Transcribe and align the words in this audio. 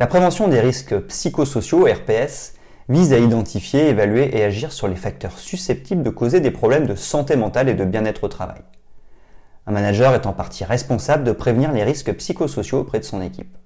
La 0.00 0.06
prévention 0.06 0.46
des 0.46 0.60
risques 0.60 0.96
psychosociaux, 1.08 1.84
RPS, 1.84 2.54
vise 2.88 3.12
à 3.12 3.18
identifier, 3.18 3.88
évaluer 3.88 4.30
et 4.32 4.44
agir 4.44 4.70
sur 4.70 4.86
les 4.86 4.94
facteurs 4.94 5.40
susceptibles 5.40 6.04
de 6.04 6.10
causer 6.10 6.38
des 6.38 6.52
problèmes 6.52 6.86
de 6.86 6.94
santé 6.94 7.34
mentale 7.34 7.68
et 7.68 7.74
de 7.74 7.84
bien-être 7.84 8.22
au 8.22 8.28
travail. 8.28 8.62
Un 9.66 9.72
manager 9.72 10.14
est 10.14 10.26
en 10.26 10.32
partie 10.32 10.62
responsable 10.62 11.24
de 11.24 11.32
prévenir 11.32 11.72
les 11.72 11.82
risques 11.82 12.14
psychosociaux 12.14 12.78
auprès 12.78 13.00
de 13.00 13.04
son 13.04 13.20
équipe. 13.20 13.58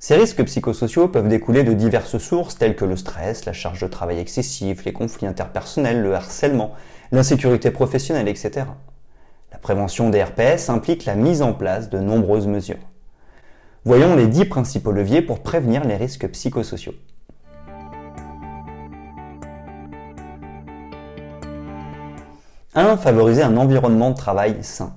Ces 0.00 0.16
risques 0.16 0.42
psychosociaux 0.44 1.08
peuvent 1.08 1.28
découler 1.28 1.64
de 1.64 1.74
diverses 1.74 2.16
sources 2.16 2.56
telles 2.56 2.74
que 2.74 2.86
le 2.86 2.96
stress, 2.96 3.44
la 3.44 3.52
charge 3.52 3.82
de 3.82 3.88
travail 3.88 4.18
excessive, 4.18 4.84
les 4.86 4.94
conflits 4.94 5.26
interpersonnels, 5.26 6.00
le 6.00 6.14
harcèlement, 6.14 6.72
l'insécurité 7.12 7.70
professionnelle, 7.70 8.28
etc. 8.28 8.68
La 9.52 9.58
prévention 9.58 10.08
des 10.08 10.24
RPS 10.24 10.70
implique 10.70 11.04
la 11.04 11.14
mise 11.14 11.42
en 11.42 11.52
place 11.52 11.90
de 11.90 11.98
nombreuses 11.98 12.46
mesures. 12.46 12.78
Voyons 13.86 14.16
les 14.16 14.28
10 14.28 14.46
principaux 14.46 14.92
leviers 14.92 15.20
pour 15.20 15.42
prévenir 15.42 15.84
les 15.84 15.96
risques 15.96 16.26
psychosociaux. 16.28 16.94
1. 22.74 22.96
Favoriser 22.96 23.42
un 23.42 23.58
environnement 23.58 24.10
de 24.10 24.16
travail 24.16 24.56
sain. 24.62 24.94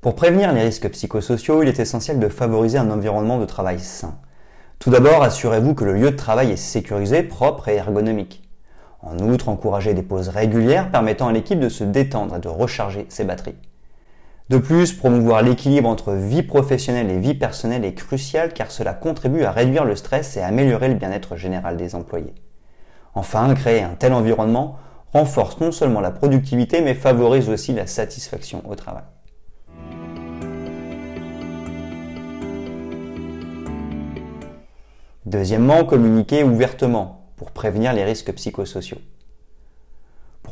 Pour 0.00 0.14
prévenir 0.14 0.52
les 0.52 0.62
risques 0.62 0.88
psychosociaux, 0.88 1.64
il 1.64 1.68
est 1.68 1.80
essentiel 1.80 2.20
de 2.20 2.28
favoriser 2.28 2.78
un 2.78 2.92
environnement 2.92 3.40
de 3.40 3.44
travail 3.44 3.80
sain. 3.80 4.18
Tout 4.78 4.90
d'abord, 4.90 5.24
assurez-vous 5.24 5.74
que 5.74 5.84
le 5.84 5.94
lieu 5.94 6.12
de 6.12 6.16
travail 6.16 6.52
est 6.52 6.56
sécurisé, 6.56 7.24
propre 7.24 7.66
et 7.66 7.74
ergonomique. 7.74 8.48
En 9.02 9.18
outre, 9.18 9.48
encouragez 9.48 9.94
des 9.94 10.04
pauses 10.04 10.28
régulières 10.28 10.92
permettant 10.92 11.26
à 11.26 11.32
l'équipe 11.32 11.58
de 11.58 11.68
se 11.68 11.82
détendre 11.82 12.36
et 12.36 12.40
de 12.40 12.46
recharger 12.46 13.06
ses 13.08 13.24
batteries. 13.24 13.56
De 14.50 14.58
plus, 14.58 14.92
promouvoir 14.92 15.42
l'équilibre 15.42 15.88
entre 15.88 16.12
vie 16.12 16.42
professionnelle 16.42 17.10
et 17.10 17.18
vie 17.18 17.32
personnelle 17.32 17.82
est 17.82 17.94
crucial 17.94 18.52
car 18.52 18.70
cela 18.70 18.92
contribue 18.92 19.42
à 19.44 19.50
réduire 19.50 19.86
le 19.86 19.96
stress 19.96 20.36
et 20.36 20.42
à 20.42 20.48
améliorer 20.48 20.88
le 20.88 20.96
bien-être 20.96 21.36
général 21.36 21.78
des 21.78 21.94
employés. 21.94 22.34
Enfin, 23.14 23.54
créer 23.54 23.82
un 23.82 23.94
tel 23.94 24.12
environnement 24.12 24.78
renforce 25.14 25.58
non 25.60 25.72
seulement 25.72 26.00
la 26.00 26.10
productivité 26.10 26.82
mais 26.82 26.92
favorise 26.92 27.48
aussi 27.48 27.72
la 27.72 27.86
satisfaction 27.86 28.62
au 28.68 28.74
travail. 28.74 29.04
Deuxièmement, 35.24 35.84
communiquer 35.84 36.44
ouvertement 36.44 37.30
pour 37.36 37.50
prévenir 37.50 37.94
les 37.94 38.04
risques 38.04 38.32
psychosociaux. 38.34 38.98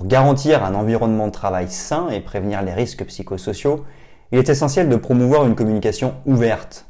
Pour 0.02 0.08
garantir 0.08 0.64
un 0.64 0.74
environnement 0.74 1.28
de 1.28 1.32
travail 1.32 1.70
sain 1.70 2.08
et 2.08 2.18
prévenir 2.18 2.60
les 2.60 2.72
risques 2.72 3.04
psychosociaux, 3.04 3.84
il 4.32 4.38
est 4.40 4.48
essentiel 4.48 4.88
de 4.88 4.96
promouvoir 4.96 5.46
une 5.46 5.54
communication 5.54 6.14
ouverte. 6.26 6.86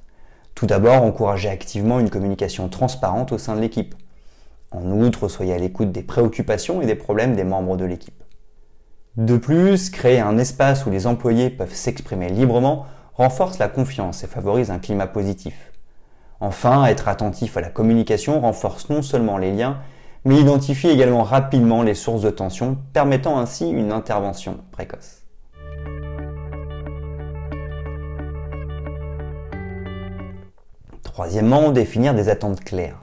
Tout 0.54 0.64
d'abord, 0.64 1.02
encourager 1.02 1.50
activement 1.50 2.00
une 2.00 2.08
communication 2.08 2.70
transparente 2.70 3.30
au 3.32 3.36
sein 3.36 3.54
de 3.54 3.60
l'équipe. 3.60 3.94
En 4.70 4.90
outre, 4.92 5.28
soyez 5.28 5.52
à 5.52 5.58
l'écoute 5.58 5.92
des 5.92 6.02
préoccupations 6.02 6.80
et 6.80 6.86
des 6.86 6.94
problèmes 6.94 7.36
des 7.36 7.44
membres 7.44 7.76
de 7.76 7.84
l'équipe. 7.84 8.24
De 9.18 9.36
plus, 9.36 9.90
créer 9.90 10.20
un 10.20 10.38
espace 10.38 10.86
où 10.86 10.90
les 10.90 11.06
employés 11.06 11.50
peuvent 11.50 11.74
s'exprimer 11.74 12.30
librement 12.30 12.86
renforce 13.12 13.58
la 13.58 13.68
confiance 13.68 14.24
et 14.24 14.26
favorise 14.26 14.70
un 14.70 14.78
climat 14.78 15.06
positif. 15.06 15.70
Enfin, 16.40 16.86
être 16.86 17.08
attentif 17.08 17.58
à 17.58 17.60
la 17.60 17.68
communication 17.68 18.40
renforce 18.40 18.88
non 18.88 19.02
seulement 19.02 19.36
les 19.36 19.52
liens, 19.52 19.80
mais 20.24 20.40
identifie 20.40 20.88
également 20.88 21.22
rapidement 21.22 21.82
les 21.82 21.94
sources 21.94 22.22
de 22.22 22.30
tension, 22.30 22.78
permettant 22.92 23.38
ainsi 23.38 23.68
une 23.68 23.92
intervention 23.92 24.58
précoce. 24.70 25.22
Troisièmement, 31.02 31.72
définir 31.72 32.14
des 32.14 32.28
attentes 32.28 32.64
claires. 32.64 33.02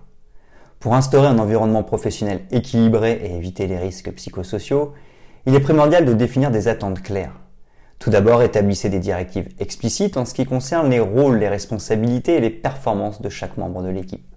Pour 0.79 0.95
instaurer 0.95 1.27
un 1.27 1.39
environnement 1.39 1.83
professionnel 1.83 2.45
équilibré 2.51 3.19
et 3.23 3.35
éviter 3.35 3.67
les 3.67 3.77
risques 3.77 4.11
psychosociaux, 4.13 4.93
il 5.45 5.53
est 5.53 5.59
primordial 5.59 6.05
de 6.05 6.13
définir 6.13 6.51
des 6.51 6.67
attentes 6.67 7.01
claires. 7.01 7.33
Tout 7.99 8.09
d'abord, 8.09 8.41
établissez 8.41 8.87
des 8.89 8.99
directives 8.99 9.49
explicites 9.59 10.15
en 10.15 10.23
ce 10.23 10.33
qui 10.33 10.45
concerne 10.45 10.89
les 10.89 11.01
rôles, 11.01 11.37
les 11.37 11.49
responsabilités 11.49 12.37
et 12.37 12.41
les 12.41 12.49
performances 12.49 13.21
de 13.21 13.27
chaque 13.27 13.57
membre 13.57 13.83
de 13.83 13.89
l'équipe. 13.89 14.28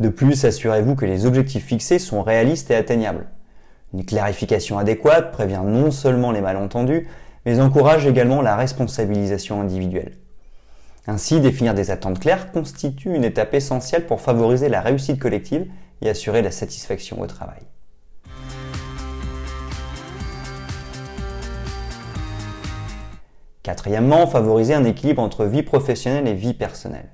De 0.00 0.08
plus, 0.08 0.44
assurez-vous 0.44 0.94
que 0.94 1.06
les 1.06 1.26
objectifs 1.26 1.66
fixés 1.66 1.98
sont 1.98 2.22
réalistes 2.22 2.70
et 2.70 2.76
atteignables. 2.76 3.26
Une 3.94 4.04
clarification 4.04 4.78
adéquate 4.78 5.32
prévient 5.32 5.62
non 5.64 5.90
seulement 5.90 6.30
les 6.30 6.40
malentendus, 6.40 7.08
mais 7.44 7.60
encourage 7.60 8.06
également 8.06 8.42
la 8.42 8.56
responsabilisation 8.56 9.60
individuelle. 9.60 10.18
Ainsi, 11.06 11.40
définir 11.40 11.74
des 11.74 11.90
attentes 11.90 12.20
claires 12.20 12.52
constitue 12.52 13.14
une 13.14 13.24
étape 13.24 13.54
essentielle 13.54 14.06
pour 14.06 14.20
favoriser 14.20 14.68
la 14.68 14.82
réussite 14.82 15.18
collective 15.18 15.66
et 16.02 16.10
assurer 16.10 16.42
la 16.42 16.50
satisfaction 16.50 17.20
au 17.20 17.26
travail. 17.26 17.62
Quatrièmement, 23.62 24.26
favoriser 24.26 24.74
un 24.74 24.84
équilibre 24.84 25.22
entre 25.22 25.44
vie 25.44 25.62
professionnelle 25.62 26.28
et 26.28 26.34
vie 26.34 26.54
personnelle. 26.54 27.08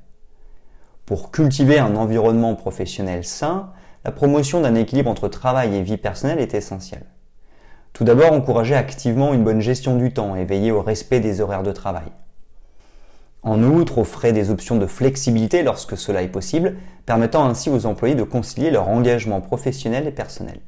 Pour 1.07 1.31
cultiver 1.31 1.79
un 1.79 1.97
environnement 1.97 2.55
professionnel 2.55 3.25
sain, 3.25 3.71
la 4.07 4.11
promotion 4.11 4.63
d'un 4.63 4.75
équilibre 4.75 5.11
entre 5.11 5.29
travail 5.29 5.75
et 5.77 5.83
vie 5.83 5.99
personnelle 5.99 6.39
est 6.39 6.55
essentielle. 6.55 7.05
Tout 7.93 8.05
d'abord, 8.05 8.33
encourager 8.33 8.75
activement 8.75 9.35
une 9.35 9.45
bonne 9.45 9.61
gestion 9.61 9.97
du 9.97 10.15
temps 10.15 10.35
et 10.35 10.47
veiller 10.47 10.73
au 10.73 10.81
respect 10.81 11.21
des 11.21 11.43
horaires 11.43 11.63
de 11.63 11.73
travail. 11.73 12.11
En 13.43 13.63
outre, 13.63 13.99
offrez 13.99 14.33
des 14.33 14.51
options 14.51 14.77
de 14.77 14.87
flexibilité 14.87 15.63
lorsque 15.63 15.99
cela 15.99 16.23
est 16.23 16.29
possible, 16.29 16.77
permettant 17.05 17.45
ainsi 17.45 17.69
aux 17.69 17.85
employés 17.85 18.15
de 18.15 18.23
concilier 18.23 18.71
leur 18.71 18.89
engagement 18.89 19.43
professionnel 19.43 20.07
et 20.07 20.13
personnel. 20.13 20.61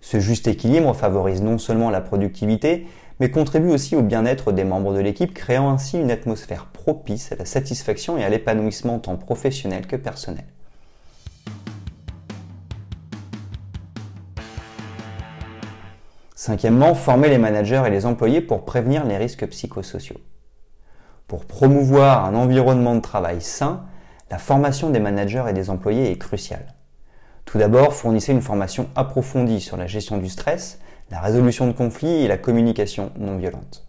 Ce 0.00 0.18
juste 0.18 0.48
équilibre 0.48 0.92
favorise 0.94 1.40
non 1.40 1.58
seulement 1.58 1.88
la 1.88 2.00
productivité, 2.00 2.88
mais 3.20 3.30
contribue 3.30 3.70
aussi 3.70 3.96
au 3.96 4.02
bien-être 4.02 4.52
des 4.52 4.64
membres 4.64 4.94
de 4.94 5.00
l'équipe, 5.00 5.34
créant 5.34 5.70
ainsi 5.70 5.98
une 5.98 6.10
atmosphère 6.10 6.66
propice 6.66 7.32
à 7.32 7.36
la 7.36 7.44
satisfaction 7.44 8.18
et 8.18 8.24
à 8.24 8.28
l'épanouissement 8.28 8.98
tant 8.98 9.16
professionnel 9.16 9.86
que 9.86 9.96
personnel. 9.96 10.44
Cinquièmement, 16.34 16.96
former 16.96 17.28
les 17.28 17.38
managers 17.38 17.84
et 17.86 17.90
les 17.90 18.04
employés 18.04 18.40
pour 18.40 18.64
prévenir 18.64 19.04
les 19.04 19.16
risques 19.16 19.46
psychosociaux. 19.46 20.18
Pour 21.28 21.44
promouvoir 21.44 22.24
un 22.24 22.34
environnement 22.34 22.96
de 22.96 23.00
travail 23.00 23.40
sain, 23.40 23.84
la 24.28 24.38
formation 24.38 24.90
des 24.90 24.98
managers 24.98 25.44
et 25.48 25.52
des 25.52 25.70
employés 25.70 26.10
est 26.10 26.18
cruciale. 26.18 26.74
Tout 27.44 27.58
d'abord, 27.58 27.94
fournissez 27.94 28.32
une 28.32 28.42
formation 28.42 28.88
approfondie 28.96 29.60
sur 29.60 29.76
la 29.76 29.86
gestion 29.86 30.18
du 30.18 30.28
stress, 30.28 30.80
la 31.12 31.20
résolution 31.20 31.66
de 31.66 31.72
conflits 31.72 32.24
et 32.24 32.26
la 32.26 32.38
communication 32.38 33.12
non 33.18 33.36
violente. 33.36 33.86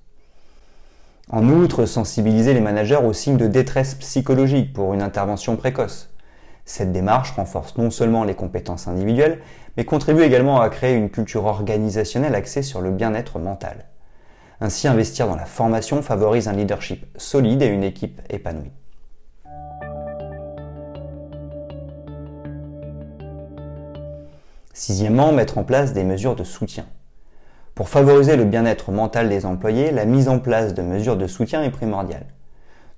En 1.30 1.48
outre, 1.48 1.86
sensibiliser 1.86 2.54
les 2.54 2.60
managers 2.60 2.98
aux 2.98 3.14
signes 3.14 3.38
de 3.38 3.48
détresse 3.48 3.96
psychologique 3.96 4.74
pour 4.74 4.94
une 4.94 5.02
intervention 5.02 5.56
précoce. 5.56 6.10
Cette 6.66 6.92
démarche 6.92 7.32
renforce 7.32 7.78
non 7.78 7.92
seulement 7.92 8.26
les 8.26 8.36
compétences 8.36 8.90
individuelles, 8.90 9.40
mais 9.78 9.86
contribue 9.86 10.24
également 10.24 10.60
à 10.60 10.70
créer 10.70 10.96
une 10.96 11.10
culture 11.10 11.46
organisationnelle 11.46 12.36
axée 12.36 12.62
sur 12.62 12.82
le 12.82 12.92
bien-être 12.92 13.40
mental. 13.40 13.86
Ainsi, 14.60 14.90
investir 14.90 15.26
dans 15.26 15.38
la 15.38 15.46
formation 15.46 16.02
favorise 16.02 16.50
un 16.50 16.54
leadership 16.54 17.06
solide 17.16 17.62
et 17.62 17.68
une 17.68 17.86
équipe 17.86 18.20
épanouie. 18.30 18.72
Sixièmement, 24.74 25.32
mettre 25.32 25.58
en 25.58 25.64
place 25.64 25.94
des 25.94 26.04
mesures 26.04 26.36
de 26.36 26.44
soutien. 26.44 26.86
Pour 27.76 27.90
favoriser 27.90 28.36
le 28.36 28.46
bien-être 28.46 28.92
mental 28.92 29.30
des 29.30 29.48
employés, 29.48 29.90
la 29.90 30.06
mise 30.06 30.30
en 30.30 30.38
place 30.38 30.76
de 30.76 30.84
mesures 30.84 31.18
de 31.18 31.26
soutien 31.26 31.64
est 31.64 31.72
primordiale. 31.72 32.28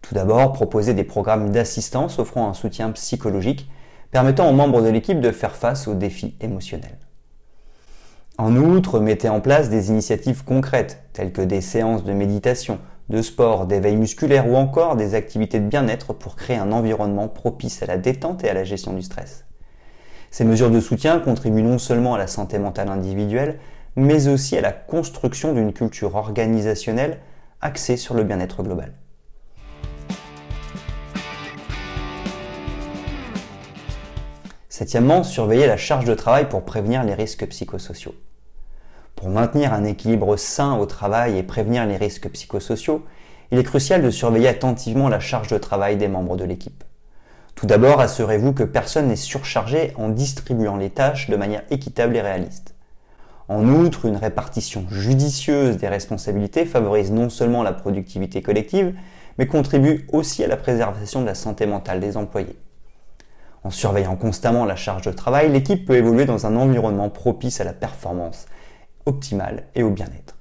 Tout 0.01 0.13
d'abord, 0.13 0.51
proposer 0.51 0.93
des 0.93 1.05
programmes 1.05 1.49
d'assistance 1.51 2.19
offrant 2.19 2.49
un 2.49 2.53
soutien 2.53 2.91
psychologique 2.91 3.69
permettant 4.11 4.49
aux 4.49 4.53
membres 4.53 4.81
de 4.81 4.89
l'équipe 4.89 5.21
de 5.21 5.31
faire 5.31 5.55
face 5.55 5.87
aux 5.87 5.93
défis 5.93 6.35
émotionnels. 6.41 6.97
En 8.37 8.57
outre, 8.57 8.99
mettez 8.99 9.29
en 9.29 9.39
place 9.39 9.69
des 9.69 9.91
initiatives 9.91 10.43
concrètes 10.43 11.03
telles 11.13 11.31
que 11.31 11.41
des 11.41 11.61
séances 11.61 12.03
de 12.03 12.11
méditation, 12.11 12.79
de 13.07 13.21
sport, 13.21 13.67
d'éveil 13.67 13.95
musculaire 13.95 14.49
ou 14.49 14.57
encore 14.57 14.97
des 14.97 15.15
activités 15.15 15.61
de 15.61 15.67
bien-être 15.69 16.11
pour 16.11 16.35
créer 16.35 16.57
un 16.57 16.73
environnement 16.73 17.29
propice 17.29 17.81
à 17.81 17.85
la 17.85 17.97
détente 17.97 18.43
et 18.43 18.49
à 18.49 18.53
la 18.53 18.65
gestion 18.65 18.91
du 18.91 19.03
stress. 19.03 19.45
Ces 20.31 20.43
mesures 20.43 20.71
de 20.71 20.81
soutien 20.81 21.19
contribuent 21.19 21.61
non 21.61 21.77
seulement 21.77 22.15
à 22.15 22.17
la 22.17 22.27
santé 22.27 22.59
mentale 22.59 22.89
individuelle, 22.89 23.57
mais 23.95 24.27
aussi 24.27 24.57
à 24.57 24.61
la 24.61 24.71
construction 24.71 25.53
d'une 25.53 25.73
culture 25.73 26.15
organisationnelle 26.15 27.19
axée 27.61 27.97
sur 27.97 28.13
le 28.13 28.23
bien-être 28.23 28.63
global. 28.63 28.93
Septièmement, 34.69 35.23
surveiller 35.23 35.67
la 35.67 35.77
charge 35.77 36.03
de 36.03 36.13
travail 36.13 36.49
pour 36.49 36.65
prévenir 36.65 37.03
les 37.05 37.13
risques 37.13 37.47
psychosociaux. 37.47 38.13
Pour 39.15 39.29
maintenir 39.29 39.71
un 39.71 39.85
équilibre 39.85 40.35
sain 40.35 40.77
au 40.77 40.85
travail 40.85 41.37
et 41.37 41.43
prévenir 41.43 41.85
les 41.85 41.95
risques 41.95 42.29
psychosociaux, 42.29 43.05
il 43.51 43.57
est 43.57 43.63
crucial 43.63 44.01
de 44.01 44.09
surveiller 44.09 44.49
attentivement 44.49 45.07
la 45.07 45.21
charge 45.21 45.47
de 45.47 45.57
travail 45.57 45.95
des 45.95 46.09
membres 46.09 46.35
de 46.35 46.43
l'équipe. 46.43 46.83
Tout 47.55 47.67
d'abord, 47.67 48.01
assurez-vous 48.01 48.51
que 48.51 48.63
personne 48.63 49.07
n'est 49.07 49.15
surchargé 49.15 49.93
en 49.95 50.09
distribuant 50.09 50.75
les 50.75 50.89
tâches 50.89 51.29
de 51.29 51.37
manière 51.37 51.63
équitable 51.69 52.17
et 52.17 52.21
réaliste. 52.21 52.74
En 53.47 53.67
outre, 53.69 54.05
une 54.05 54.15
répartition 54.15 54.85
judicieuse 54.89 55.77
des 55.77 55.87
responsabilités 55.87 56.65
favorise 56.65 57.11
non 57.11 57.29
seulement 57.29 57.61
la 57.61 57.73
productivité 57.73 58.41
collective, 58.41 58.95
mais 59.37 59.45
contribue 59.45 60.07
aussi 60.11 60.43
à 60.43 60.47
la 60.47 60.57
préservation 60.57 61.21
de 61.21 61.27
la 61.27 61.35
santé 61.35 61.67
mentale 61.67 61.99
des 61.99 62.17
employés. 62.17 62.57
En 63.63 63.69
surveillant 63.69 64.15
constamment 64.15 64.65
la 64.65 64.75
charge 64.75 65.03
de 65.03 65.11
travail, 65.11 65.51
l'équipe 65.51 65.85
peut 65.85 65.95
évoluer 65.95 66.25
dans 66.25 66.47
un 66.47 66.55
environnement 66.55 67.09
propice 67.09 67.61
à 67.61 67.63
la 67.63 67.73
performance 67.73 68.45
optimale 69.05 69.65
et 69.75 69.83
au 69.83 69.91
bien-être. 69.91 70.35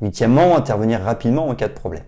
Huitièmement, 0.00 0.56
intervenir 0.56 1.00
rapidement 1.00 1.48
en 1.48 1.54
cas 1.54 1.68
de 1.68 1.74
problème. 1.74 2.04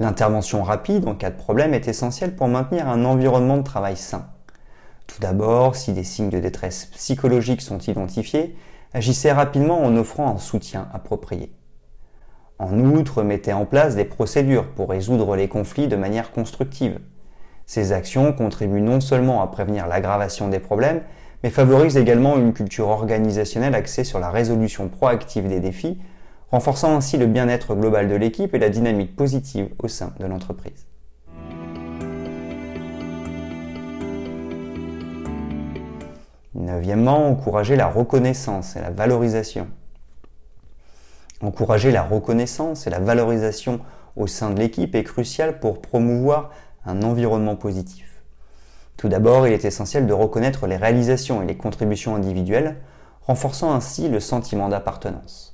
L'intervention 0.00 0.62
rapide 0.62 1.06
en 1.06 1.14
cas 1.14 1.30
de 1.30 1.36
problème 1.36 1.72
est 1.72 1.86
essentielle 1.86 2.34
pour 2.34 2.48
maintenir 2.48 2.88
un 2.88 3.04
environnement 3.04 3.58
de 3.58 3.62
travail 3.62 3.96
sain. 3.96 4.26
Tout 5.06 5.20
d'abord, 5.20 5.76
si 5.76 5.92
des 5.92 6.02
signes 6.02 6.30
de 6.30 6.40
détresse 6.40 6.86
psychologique 6.86 7.60
sont 7.60 7.78
identifiés, 7.78 8.56
agissez 8.92 9.30
rapidement 9.30 9.84
en 9.84 9.96
offrant 9.96 10.34
un 10.34 10.38
soutien 10.38 10.88
approprié. 10.92 11.52
En 12.58 12.78
outre, 12.78 13.22
mettez 13.22 13.52
en 13.52 13.66
place 13.66 13.94
des 13.96 14.04
procédures 14.04 14.68
pour 14.70 14.90
résoudre 14.90 15.36
les 15.36 15.48
conflits 15.48 15.88
de 15.88 15.96
manière 15.96 16.32
constructive. 16.32 16.98
Ces 17.66 17.92
actions 17.92 18.32
contribuent 18.32 18.80
non 18.80 19.00
seulement 19.00 19.42
à 19.42 19.46
prévenir 19.46 19.86
l'aggravation 19.86 20.48
des 20.48 20.60
problèmes, 20.60 21.02
mais 21.42 21.50
favorisent 21.50 21.96
également 21.96 22.36
une 22.36 22.52
culture 22.52 22.88
organisationnelle 22.88 23.74
axée 23.74 24.04
sur 24.04 24.18
la 24.18 24.30
résolution 24.30 24.88
proactive 24.88 25.48
des 25.48 25.60
défis, 25.60 25.98
renforçant 26.50 26.96
ainsi 26.96 27.16
le 27.16 27.26
bien-être 27.26 27.74
global 27.74 28.08
de 28.08 28.14
l'équipe 28.14 28.54
et 28.54 28.58
la 28.58 28.68
dynamique 28.68 29.16
positive 29.16 29.68
au 29.78 29.88
sein 29.88 30.12
de 30.20 30.26
l'entreprise. 30.26 30.86
Neuvièmement, 36.54 37.28
encourager 37.28 37.76
la 37.76 37.88
reconnaissance 37.88 38.76
et 38.76 38.80
la 38.80 38.90
valorisation. 38.90 39.66
Encourager 41.40 41.90
la 41.90 42.02
reconnaissance 42.02 42.86
et 42.86 42.90
la 42.90 43.00
valorisation 43.00 43.80
au 44.16 44.26
sein 44.26 44.50
de 44.50 44.60
l'équipe 44.60 44.94
est 44.94 45.02
crucial 45.02 45.58
pour 45.58 45.82
promouvoir 45.82 46.50
un 46.86 47.02
environnement 47.02 47.56
positif. 47.56 48.22
Tout 48.96 49.08
d'abord, 49.08 49.46
il 49.46 49.52
est 49.52 49.64
essentiel 49.64 50.06
de 50.06 50.12
reconnaître 50.12 50.66
les 50.66 50.76
réalisations 50.76 51.42
et 51.42 51.46
les 51.46 51.56
contributions 51.56 52.14
individuelles, 52.14 52.76
renforçant 53.22 53.72
ainsi 53.72 54.08
le 54.08 54.20
sentiment 54.20 54.68
d'appartenance. 54.68 55.53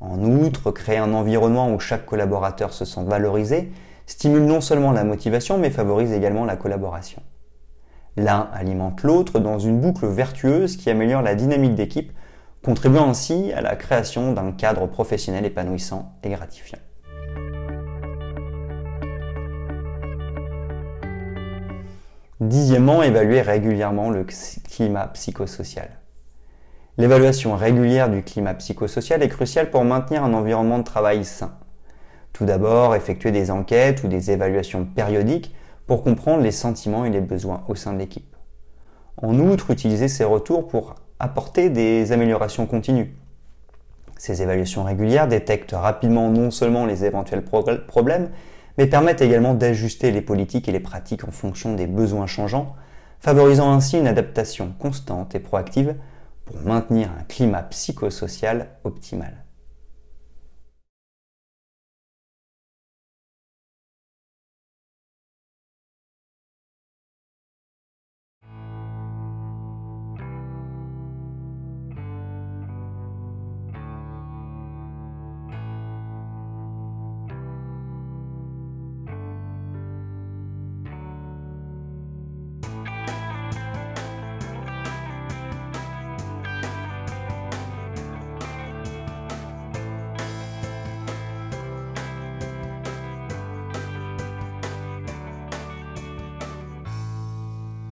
En 0.00 0.18
outre, 0.22 0.70
créer 0.70 0.96
un 0.96 1.12
environnement 1.12 1.72
où 1.72 1.78
chaque 1.78 2.06
collaborateur 2.06 2.72
se 2.72 2.86
sent 2.86 3.04
valorisé 3.04 3.70
stimule 4.06 4.44
non 4.44 4.60
seulement 4.60 4.92
la 4.92 5.04
motivation, 5.04 5.58
mais 5.58 5.70
favorise 5.70 6.12
également 6.12 6.44
la 6.44 6.56
collaboration. 6.56 7.22
L'un 8.16 8.48
alimente 8.52 9.02
l'autre 9.02 9.38
dans 9.38 9.58
une 9.58 9.78
boucle 9.78 10.06
vertueuse 10.06 10.76
qui 10.76 10.90
améliore 10.90 11.22
la 11.22 11.34
dynamique 11.34 11.74
d'équipe, 11.74 12.12
contribuant 12.64 13.08
ainsi 13.08 13.52
à 13.52 13.60
la 13.60 13.76
création 13.76 14.32
d'un 14.32 14.52
cadre 14.52 14.86
professionnel 14.86 15.44
épanouissant 15.44 16.12
et 16.22 16.30
gratifiant. 16.30 16.78
Dixièmement, 22.40 23.02
évaluer 23.02 23.42
régulièrement 23.42 24.08
le 24.08 24.24
climat 24.24 25.08
psychosocial. 25.08 25.99
L'évaluation 26.98 27.54
régulière 27.54 28.10
du 28.10 28.22
climat 28.22 28.54
psychosocial 28.54 29.22
est 29.22 29.28
cruciale 29.28 29.70
pour 29.70 29.84
maintenir 29.84 30.24
un 30.24 30.34
environnement 30.34 30.78
de 30.78 30.84
travail 30.84 31.24
sain. 31.24 31.52
Tout 32.32 32.44
d'abord, 32.44 32.94
effectuer 32.94 33.32
des 33.32 33.50
enquêtes 33.50 34.02
ou 34.02 34.08
des 34.08 34.30
évaluations 34.30 34.84
périodiques 34.84 35.54
pour 35.86 36.02
comprendre 36.02 36.42
les 36.42 36.52
sentiments 36.52 37.04
et 37.04 37.10
les 37.10 37.20
besoins 37.20 37.62
au 37.68 37.74
sein 37.74 37.92
de 37.92 37.98
l'équipe. 37.98 38.36
En 39.16 39.38
outre, 39.38 39.70
utiliser 39.70 40.08
ces 40.08 40.24
retours 40.24 40.66
pour 40.68 40.96
apporter 41.18 41.68
des 41.68 42.12
améliorations 42.12 42.66
continues. 42.66 43.14
Ces 44.16 44.42
évaluations 44.42 44.84
régulières 44.84 45.28
détectent 45.28 45.72
rapidement 45.72 46.28
non 46.28 46.50
seulement 46.50 46.86
les 46.86 47.04
éventuels 47.04 47.44
problèmes, 47.44 48.30
mais 48.78 48.86
permettent 48.86 49.22
également 49.22 49.54
d'ajuster 49.54 50.10
les 50.10 50.22
politiques 50.22 50.68
et 50.68 50.72
les 50.72 50.80
pratiques 50.80 51.26
en 51.26 51.30
fonction 51.30 51.74
des 51.74 51.86
besoins 51.86 52.26
changeants, 52.26 52.74
favorisant 53.20 53.72
ainsi 53.72 53.98
une 53.98 54.06
adaptation 54.06 54.74
constante 54.78 55.34
et 55.34 55.40
proactive 55.40 55.94
pour 56.50 56.60
maintenir 56.62 57.10
un 57.18 57.22
climat 57.24 57.62
psychosocial 57.62 58.68
optimal. 58.84 59.44